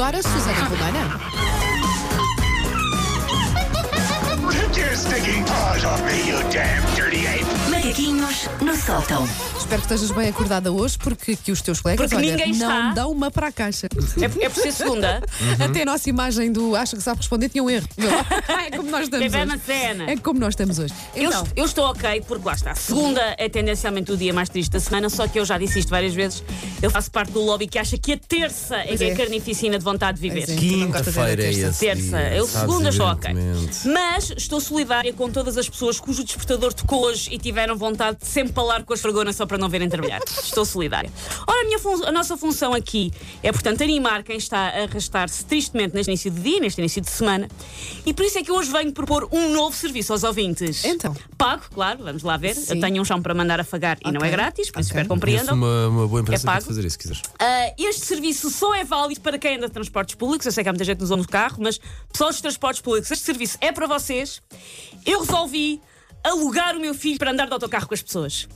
agora, 0.00 0.22
Susana 0.22 0.68
Romana. 0.70 1.20
Take 4.50 4.76
your 4.78 4.94
stinking 4.94 5.44
paws 5.44 5.84
off 5.84 6.02
me, 6.06 6.26
you 6.26 6.40
damn 6.50 6.96
dirty 6.96 7.26
ape! 7.26 7.39
Macaquinhos 7.90 8.48
no 8.60 8.76
sótão. 8.76 9.24
Espero 9.58 9.82
que 9.82 9.92
estejas 9.92 10.10
bem 10.12 10.28
acordada 10.28 10.70
hoje, 10.70 10.96
porque 10.96 11.34
que 11.34 11.50
os 11.50 11.60
teus 11.60 11.80
colegas 11.80 12.08
Porque 12.08 12.24
olha, 12.24 12.36
ninguém 12.36 12.56
não 12.56 12.68
está. 12.70 12.92
dão 12.92 13.10
uma 13.10 13.32
para 13.32 13.48
a 13.48 13.52
caixa. 13.52 13.88
É, 14.20 14.44
é 14.44 14.48
por 14.48 14.62
ser 14.62 14.70
segunda. 14.72 15.20
Até 15.58 15.82
a 15.82 15.84
nossa 15.84 16.08
imagem 16.08 16.52
do 16.52 16.76
acha 16.76 16.96
que 16.96 17.02
sabe 17.02 17.18
responder 17.18 17.48
tinha 17.48 17.64
um 17.64 17.68
erro. 17.68 17.88
é 18.64 18.76
como 18.76 18.90
nós 18.92 19.02
estamos 19.04 19.26
Bebê 19.26 19.44
na 19.44 19.54
hoje. 19.54 19.62
cena. 19.66 20.08
É 20.08 20.16
como 20.16 20.38
nós 20.38 20.50
estamos 20.52 20.78
hoje. 20.78 20.94
Eu, 21.16 21.30
Então, 21.30 21.42
est- 21.42 21.52
eu 21.56 21.64
estou 21.64 21.84
ok, 21.86 22.22
porque 22.28 22.46
lá 22.46 22.54
está. 22.54 22.76
Segunda 22.76 23.34
é 23.36 23.48
tendencialmente 23.48 24.12
o 24.12 24.16
dia 24.16 24.32
mais 24.32 24.48
triste 24.48 24.70
da 24.70 24.78
semana, 24.78 25.10
só 25.10 25.26
que 25.26 25.40
eu 25.40 25.44
já 25.44 25.58
disse 25.58 25.80
isto 25.80 25.88
várias 25.90 26.14
vezes. 26.14 26.44
Eu 26.80 26.90
faço 26.92 27.10
parte 27.10 27.32
do 27.32 27.40
lobby 27.40 27.66
que 27.66 27.78
acha 27.78 27.98
que 27.98 28.12
a 28.12 28.16
terça 28.16 28.76
é 28.76 28.96
que 28.96 29.02
é 29.02 29.08
é. 29.08 29.12
a 29.12 29.16
carnificina 29.16 29.76
de 29.76 29.84
vontade 29.84 30.20
de 30.20 30.28
viver. 30.28 30.46
Pois 30.46 30.50
é. 30.50 30.60
Não 30.76 30.92
Quinta-feira 30.92 31.32
é 31.42 31.50
terça. 31.50 31.68
esse 31.70 31.80
Terça, 31.80 32.18
dia, 32.18 32.34
eu 32.36 32.46
sabes, 32.46 32.70
segunda 32.70 32.88
estou 32.90 33.06
ok. 33.08 33.30
evidentemente. 33.32 33.88
Mas 33.88 34.32
estou 34.36 34.60
solidária 34.60 35.12
com 35.12 35.28
todas 35.28 35.56
as 35.58 35.68
pessoas 35.68 35.98
cujo 35.98 36.22
despertador 36.22 36.72
tocou 36.72 37.02
hoje 37.06 37.28
e 37.34 37.38
tiveram 37.38 37.79
vontade 37.80 38.18
de 38.20 38.26
sempre 38.26 38.52
falar 38.52 38.84
com 38.84 38.92
as 38.92 39.00
fregonas 39.00 39.34
só 39.34 39.46
para 39.46 39.58
não 39.58 39.68
verem 39.68 39.88
trabalhar. 39.88 40.20
Estou 40.42 40.64
solidária. 40.64 41.10
Ora, 41.46 41.60
a, 41.60 41.64
minha 41.64 41.78
a 42.06 42.12
nossa 42.12 42.36
função 42.36 42.74
aqui 42.74 43.10
é, 43.42 43.50
portanto, 43.50 43.82
animar 43.82 44.22
quem 44.22 44.36
está 44.36 44.68
a 44.68 44.84
arrastar-se 44.84 45.44
tristemente 45.44 45.94
neste 45.94 46.10
início 46.10 46.30
de 46.30 46.40
dia, 46.40 46.60
neste 46.60 46.80
início 46.80 47.00
de 47.02 47.10
semana. 47.10 47.48
E 48.06 48.12
por 48.14 48.24
isso 48.24 48.38
é 48.38 48.42
que 48.42 48.52
hoje 48.52 48.70
venho 48.70 48.92
propor 48.92 49.28
um 49.32 49.52
novo 49.52 49.74
serviço 49.74 50.12
aos 50.12 50.22
ouvintes. 50.22 50.84
Então. 50.84 51.16
Pago, 51.36 51.64
claro, 51.72 52.04
vamos 52.04 52.22
lá 52.22 52.36
ver. 52.36 52.54
Sim. 52.54 52.74
Eu 52.74 52.80
tenho 52.80 53.00
um 53.02 53.04
chão 53.04 53.20
para 53.22 53.34
mandar 53.34 53.58
afagar 53.58 53.98
e 54.04 54.12
não 54.12 54.20
é 54.24 54.30
grátis, 54.30 54.70
por 54.70 54.80
isso 54.80 54.90
espero 54.90 55.08
que 55.08 55.18
Conheço 55.20 55.46
compreendam. 55.46 55.54
uma, 55.54 55.88
uma 55.88 56.06
boa 56.06 56.20
É 56.20 56.22
empresa 56.22 56.44
para 56.44 56.52
pago? 56.54 56.66
fazer 56.66 56.80
isso, 56.84 56.92
se 56.92 56.98
quiseres. 56.98 57.22
Ah, 57.38 57.72
este 57.78 58.04
serviço 58.04 58.50
só 58.50 58.74
é 58.74 58.84
válido 58.84 59.20
para 59.22 59.38
quem 59.38 59.56
anda 59.56 59.66
de 59.66 59.72
transportes 59.72 60.14
públicos. 60.14 60.44
Eu 60.44 60.52
sei 60.52 60.62
que 60.62 60.68
há 60.68 60.72
muita 60.72 60.84
gente 60.84 60.96
que 60.96 61.02
nos 61.02 61.10
usa 61.10 61.16
no 61.16 61.26
carro, 61.26 61.56
mas 61.60 61.80
pessoas 62.12 62.36
de 62.36 62.42
transportes 62.42 62.82
públicos, 62.82 63.10
este 63.10 63.24
serviço 63.24 63.56
é 63.60 63.72
para 63.72 63.86
vocês. 63.86 64.42
Eu 65.06 65.20
resolvi 65.20 65.80
alugar 66.24 66.76
o 66.76 66.80
meu 66.80 66.94
filho 66.94 67.18
para 67.18 67.30
andar 67.30 67.46
de 67.46 67.52
autocarro 67.52 67.86
com 67.88 67.94
as 67.94 68.02
pessoas. 68.02 68.48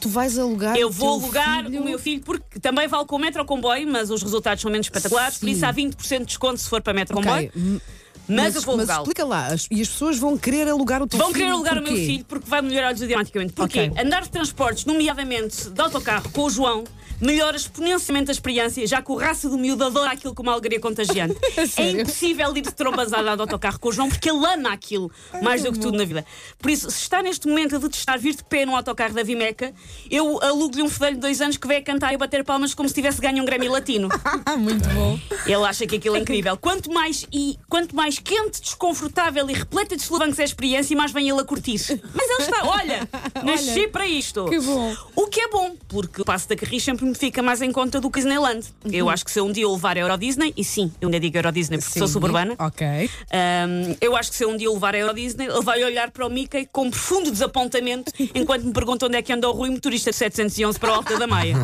tu 0.00 0.08
vais 0.08 0.38
alugar. 0.38 0.76
Eu 0.76 0.90
vou 0.90 1.20
alugar 1.22 1.64
filho- 1.64 1.80
o 1.80 1.84
meu 1.84 1.98
filho 1.98 2.22
porque 2.22 2.58
também 2.60 2.86
vale 2.88 3.04
com 3.06 3.16
o 3.16 3.18
metro 3.18 3.40
ou 3.40 3.46
comboio, 3.46 3.86
mas 3.90 4.10
os 4.10 4.22
resultados 4.22 4.60
são 4.62 4.70
menos 4.70 4.86
espetaculares, 4.86 5.38
por 5.38 5.48
isso 5.48 5.64
há 5.64 5.72
20% 5.72 6.18
de 6.20 6.24
desconto 6.26 6.58
se 6.60 6.68
for 6.68 6.80
para 6.82 6.92
metro 6.92 7.16
ou 7.16 7.22
Ok, 7.22 7.50
comboio. 7.50 7.80
Hum, 8.28 8.34
Mas, 8.36 8.54
eu 8.54 8.62
vou 8.62 8.76
mas 8.76 8.88
alugá-lo. 8.88 9.02
explica 9.02 9.24
lá, 9.24 9.46
as- 9.46 9.66
e 9.70 9.80
as 9.82 9.88
pessoas 9.88 10.18
vão 10.18 10.36
querer 10.36 10.68
alugar 10.68 11.02
o 11.02 11.06
teu 11.06 11.18
Vão 11.18 11.28
filho. 11.28 11.38
querer 11.40 11.50
alugar 11.52 11.72
o 11.74 11.82
meu 11.82 11.86
porquê? 11.92 12.06
filho 12.06 12.24
porque 12.26 12.48
vai 12.48 12.62
melhorar-lhes 12.62 13.00
dramaticamente. 13.00 13.52
Porque 13.52 13.80
Ok. 13.80 13.92
andar 14.04 14.22
de 14.22 14.30
transportes, 14.30 14.84
nomeadamente 14.84 15.70
de 15.70 15.80
autocarro 15.80 16.30
com 16.30 16.42
o 16.42 16.50
João, 16.50 16.84
melhora 17.18 17.56
exponencialmente 17.56 18.30
a 18.30 18.32
experiência, 18.32 18.86
já 18.86 19.00
que 19.00 19.10
o 19.10 19.16
raça 19.16 19.48
do 19.48 19.56
miúdo 19.56 19.82
adora 19.84 20.10
aquilo 20.10 20.34
como 20.34 20.50
uma 20.50 20.52
alegria 20.54 20.78
contagiante. 20.78 21.34
é 21.56 21.66
sério? 21.66 22.02
impossível 22.02 22.54
ir 22.54 22.60
de 22.60 22.72
trombas 22.74 23.10
a 23.12 23.22
de 23.22 23.28
autocarro 23.40 23.78
com 23.80 23.88
o 23.88 23.92
João 23.92 24.08
porque 24.10 24.28
ele 24.28 24.44
ama 24.44 24.70
aquilo 24.72 25.10
mais 25.42 25.62
do 25.62 25.72
que 25.72 25.78
tudo 25.78 25.96
na 25.96 26.04
vida. 26.04 26.26
Por 26.58 26.70
isso, 26.70 26.90
se 26.90 26.98
está 27.00 27.22
neste 27.22 27.48
momento 27.48 27.76
a 27.76 27.78
detestar 27.78 28.18
vir 28.18 28.34
de 28.34 28.44
pé 28.44 28.66
no 28.66 28.76
autocarro 28.76 29.14
da 29.14 29.22
Vimeca, 29.22 29.72
eu 30.10 30.42
alugo-lhe 30.42 30.82
um 30.82 30.90
fedelho 30.90 31.14
de 31.14 31.20
dois 31.22 31.40
anos 31.40 31.56
que 31.56 31.66
vai 31.66 31.78
a 31.78 31.82
cantar 31.82 32.12
e 32.12 32.18
bater 32.18 32.44
palmas 32.44 32.74
como 32.74 32.86
se 32.86 32.94
tivesse 32.94 33.18
ganho 33.18 33.42
um 33.42 33.46
Grammy 33.46 33.68
Latino. 33.70 34.08
Muito 34.58 34.86
bom. 34.90 35.18
Ele 35.46 35.64
acha 35.64 35.86
que 35.86 35.96
aquilo 35.96 36.16
é 36.16 36.18
incrível. 36.20 36.54
Quanto 36.58 36.92
mais 36.92 37.26
e 37.32 37.56
quanto 37.66 37.96
mais 37.96 38.15
quente, 38.20 38.60
desconfortável 38.60 39.48
e 39.50 39.52
repleta 39.52 39.96
de 39.96 40.02
solavancos 40.02 40.38
é 40.38 40.42
a 40.42 40.44
experiência, 40.44 40.96
mais 40.96 41.12
vem 41.12 41.28
ele 41.28 41.40
a 41.40 41.44
curtir. 41.44 41.76
Mas 42.14 42.30
ele 42.30 42.42
está, 42.42 42.64
olha, 42.68 43.08
nasci 43.44 43.88
para 43.88 44.06
isto. 44.06 44.46
que 44.46 44.58
bom. 44.60 44.94
O 45.14 45.26
que 45.26 45.40
é 45.40 45.48
bom, 45.48 45.74
porque 45.88 46.22
o 46.22 46.24
passo 46.24 46.48
da 46.48 46.56
Carris 46.56 46.82
sempre 46.82 47.04
me 47.04 47.14
fica 47.14 47.42
mais 47.42 47.62
em 47.62 47.70
conta 47.72 48.00
do 48.00 48.10
que 48.10 48.18
Disneyland. 48.20 48.66
Eu 48.84 49.08
acho 49.08 49.24
que 49.24 49.30
se 49.30 49.38
eu 49.40 49.46
um 49.46 49.52
dia 49.52 49.68
o 49.68 49.72
levar 49.74 49.96
a 49.96 50.00
Euro 50.00 50.16
Disney, 50.16 50.52
e 50.56 50.64
sim, 50.64 50.92
eu 51.00 51.08
ainda 51.08 51.20
digo 51.20 51.36
Euro 51.36 51.52
Disney 51.52 51.78
porque 51.78 51.98
sou 51.98 52.06
Sim, 52.06 52.12
suburbana. 52.14 52.54
Ok. 52.58 52.86
Ahm, 52.86 53.96
eu 54.00 54.16
acho 54.16 54.30
que 54.30 54.36
se 54.36 54.44
eu 54.44 54.50
um 54.50 54.56
dia 54.56 54.70
o 54.70 54.74
levar 54.74 54.94
a 54.94 54.98
Euro 54.98 55.14
Disney, 55.14 55.46
ele 55.46 55.62
vai 55.62 55.82
olhar 55.84 56.10
para 56.10 56.26
o 56.26 56.30
Mickey 56.30 56.66
com 56.72 56.90
profundo 56.90 57.30
desapontamento 57.30 58.12
enquanto 58.34 58.64
me 58.64 58.72
pergunta 58.72 59.06
onde 59.06 59.16
é 59.16 59.22
que 59.22 59.32
anda 59.32 59.48
o 59.48 59.52
Rui, 59.52 59.70
motorista 59.70 60.10
de 60.10 60.16
711 60.16 60.78
para 60.78 60.90
o 60.90 60.94
Alta 60.94 61.18
da 61.18 61.26
Maia. 61.26 61.56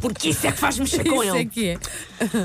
Porque 0.00 0.28
isso 0.30 0.46
é 0.46 0.52
que 0.52 0.58
faz 0.58 0.78
mexer 0.78 1.04
com 1.04 1.22
Isso 1.22 1.34
ele. 1.34 1.42
é 1.42 1.44
que 1.44 1.68
é. 1.68 1.78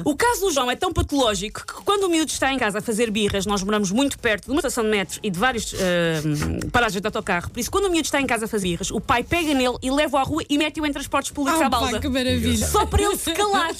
O 0.05 0.15
caso 0.15 0.41
do 0.41 0.51
João 0.51 0.69
é 0.71 0.75
tão 0.75 0.91
patológico 0.93 1.65
que 1.65 1.83
quando 1.83 2.03
o 2.03 2.09
miúdo 2.09 2.31
está 2.31 2.51
em 2.51 2.57
casa 2.57 2.79
a 2.79 2.81
fazer 2.81 3.09
birras, 3.11 3.45
nós 3.49 3.63
moramos 3.63 3.91
muito 3.91 4.17
perto 4.19 4.45
de 4.45 4.51
uma 4.51 4.59
estação 4.59 4.83
de 4.83 4.89
metro 4.89 5.19
e 5.23 5.29
de 5.29 5.37
várias 5.39 5.73
paragens 6.71 7.01
de 7.01 7.07
autocarro. 7.07 7.49
Por 7.49 7.59
isso, 7.59 7.71
quando 7.71 7.85
o 7.85 7.89
miúdo 7.89 8.05
está 8.05 8.21
em 8.21 8.27
casa 8.27 8.45
a 8.45 8.47
fazer 8.47 8.69
birras, 8.69 8.91
o 8.91 8.99
pai 9.01 9.23
pega 9.23 9.53
nele 9.53 9.75
e 9.81 9.89
leva-o 9.91 10.19
à 10.19 10.23
rua 10.23 10.43
e 10.49 10.57
mete-o 10.57 10.85
em 10.85 10.91
transportes 10.91 11.31
públicos 11.31 11.61
à 11.61 11.65
Ah, 11.65 11.69
pá, 11.69 11.79
balda. 11.79 11.99
que 11.99 12.07
maravilha. 12.09 12.67
Só 12.67 12.85
para 12.85 13.01
ele 13.03 13.17
se 13.17 13.31
calar. 13.33 13.71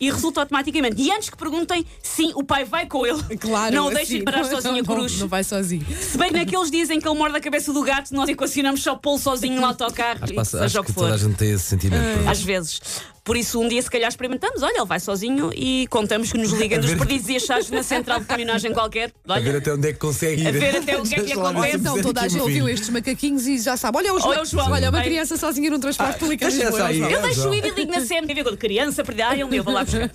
E 0.00 0.10
resulta 0.10 0.40
automaticamente. 0.40 1.00
E 1.00 1.10
antes 1.10 1.30
que 1.30 1.36
perguntem, 1.36 1.84
sim, 2.02 2.32
o 2.34 2.42
pai 2.42 2.64
vai 2.64 2.86
com 2.86 3.06
ele. 3.06 3.22
Claro. 3.38 3.74
Não 3.74 3.84
o 3.84 3.88
assim, 3.88 3.96
deixem 3.96 4.16
ir 4.18 4.24
parar 4.24 4.44
sozinho 4.48 4.74
a 4.74 4.76
não, 4.78 4.84
cruz. 4.84 5.18
Não 5.20 5.28
vai 5.28 5.44
sozinho. 5.44 5.84
Se 6.00 6.16
bem 6.18 6.28
que 6.30 6.38
naqueles 6.38 6.70
dias 6.70 6.90
em 6.90 7.00
que 7.00 7.06
ele 7.08 7.18
morde 7.18 7.36
a 7.36 7.40
cabeça 7.40 7.72
do 7.72 7.82
gato, 7.82 8.14
nós 8.14 8.28
equacionamos 8.28 8.82
só 8.82 8.94
pô-lo 8.96 9.18
sozinho 9.18 9.60
no 9.60 9.66
autocarro. 9.66 10.18
Acho, 10.22 10.32
e 10.32 10.36
passa- 10.36 10.58
seja 10.58 10.64
acho 10.66 10.80
o 10.80 10.84
que 10.84 10.88
que 10.92 10.94
toda 10.94 11.08
for. 11.08 11.14
a 11.14 11.18
gente 11.18 11.36
tem 11.36 11.50
esse 11.52 11.64
sentimento. 11.64 12.28
Às 12.28 12.42
vezes. 12.42 12.80
Por 13.24 13.36
isso, 13.36 13.60
um 13.60 13.68
dia, 13.68 13.80
se 13.80 13.90
calhar, 13.90 14.08
experimentamos. 14.08 14.62
Olha, 14.62 14.78
ele 14.78 14.84
vai 14.86 14.98
sozinho 14.98 15.52
e 15.54 15.86
contamos 15.88 16.32
que 16.32 16.38
nos 16.38 16.50
liga 16.52 16.78
dos 16.80 16.92
perdizes 16.94 17.28
e 17.28 17.36
achados 17.36 17.70
na 17.70 17.82
central 17.82 18.18
de 18.20 18.26
caminhonagem 18.26 18.72
qualquer. 18.72 19.12
A 19.28 19.38
ver 19.38 19.48
Olha, 19.50 19.58
até 19.58 19.72
onde 19.74 19.88
é 19.88 19.92
que 19.92 19.98
consegue 19.98 20.42
ir. 20.42 20.48
A 20.48 20.50
ver 20.50 20.76
até 20.76 20.98
o 20.98 21.02
que 21.04 21.14
é 21.14 21.22
que 21.22 21.32
acontece. 21.38 21.76
Então 21.76 22.02
toda 22.02 22.20
a 22.22 22.28
gente 22.28 22.40
ouviu 22.40 22.68
estes 22.68 22.88
macaquinhos 22.88 23.46
e 23.46 23.58
já 23.58 23.76
sabe. 23.76 23.98
Olha 23.98 24.12
o 24.12 24.18
João. 24.18 24.30
Olha 24.32 24.42
o 24.42 24.44
João, 24.46 24.70
Olha, 24.72 24.90
uma 24.90 25.02
criança 25.02 25.36
sozinha 25.36 25.70
num 25.70 25.78
transporte 25.78 26.18
público. 26.18 26.44
aí. 26.44 26.50
João. 26.50 27.10
Eu 27.10 27.18
É, 27.18 27.22
deixo 27.22 27.54
ir 27.54 27.64
e 27.64 27.70
ligo 27.70 27.92
na 27.92 28.00
CMTV 28.04 28.42
quando 28.42 28.56
criança, 28.56 29.04
perdiam-me, 29.04 29.56
eu 29.56 29.62
vou 29.64 29.72
lá 29.72 29.84
buscar. 29.84 30.10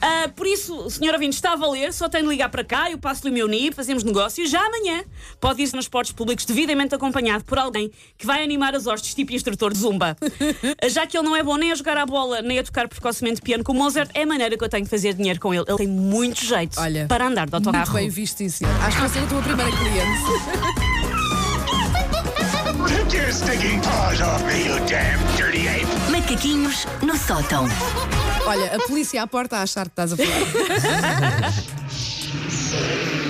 Ah, 0.00 0.28
por 0.36 0.46
isso, 0.46 0.76
o 0.76 0.90
senhor 0.90 1.14
ouvinte 1.14 1.36
está 1.36 1.52
a 1.52 1.56
valer, 1.56 1.92
só 1.94 2.08
tem 2.08 2.22
de 2.22 2.28
ligar 2.28 2.48
para 2.50 2.62
cá, 2.62 2.90
eu 2.90 2.98
passo-lhe 2.98 3.30
o 3.30 3.34
meu 3.34 3.48
NIB, 3.48 3.74
fazemos 3.74 4.04
negócio. 4.04 4.46
Já 4.46 4.60
amanhã 4.66 5.02
pode 5.40 5.60
ir 5.60 5.64
nos 5.64 5.70
transportes 5.70 6.12
públicos 6.12 6.44
devidamente 6.44 6.94
acompanhado 6.94 7.44
por 7.44 7.58
alguém 7.58 7.90
que 8.18 8.26
vai 8.26 8.42
animar 8.42 8.74
as 8.74 8.86
hostes, 8.86 9.14
tipo 9.14 9.32
instrutor 9.32 9.72
de 9.72 9.78
zumba. 9.78 10.16
Ah, 10.82 10.88
Já 10.88 11.06
que 11.06 11.16
ele 11.16 11.26
não 11.26 11.34
é 11.34 11.42
bom 11.42 11.56
nem 11.56 11.72
a 11.72 11.74
jogar 11.74 11.96
a 11.96 12.04
bola, 12.04 12.42
nem 12.50 12.58
a 12.58 12.64
tocar 12.64 12.88
precocemente 12.88 13.40
piano 13.40 13.62
com 13.62 13.72
Mozart, 13.72 14.10
é 14.12 14.24
a 14.24 14.26
maneira 14.26 14.58
que 14.58 14.64
eu 14.64 14.68
tenho 14.68 14.82
de 14.84 14.90
fazer 14.90 15.14
dinheiro 15.14 15.38
com 15.38 15.54
ele. 15.54 15.64
Ele 15.68 15.76
tem 15.78 15.86
muito 15.86 16.44
jeito 16.44 16.80
Olha, 16.80 17.06
para 17.06 17.28
andar 17.28 17.46
de 17.46 17.52
Muito 17.52 17.68
autocarro. 17.68 17.94
bem 17.98 18.08
visto, 18.08 18.48
senhor. 18.50 18.74
Acho 18.82 18.96
que 18.96 19.00
vai 19.00 19.08
ser 19.08 19.18
a 19.20 19.26
tua 19.26 19.42
primeira 19.42 19.70
cliente. 19.70 20.20
Take 22.88 23.16
your 23.16 23.32
stinking 23.32 23.80
paws 23.82 24.20
off 24.20 24.42
me, 24.44 24.64
you 24.66 24.78
damn 24.86 25.20
dirty 25.36 25.68
ape! 25.68 25.86
Macaquinhos 26.10 26.86
no 27.02 27.16
sótão. 27.16 27.66
Olha, 28.46 28.76
a 28.76 28.80
polícia 28.80 29.22
à 29.22 29.26
porta 29.28 29.58
a 29.58 29.62
achar 29.62 29.86
que 29.86 29.92
estás 29.92 30.12
a 30.12 30.16
falar. 30.16 31.52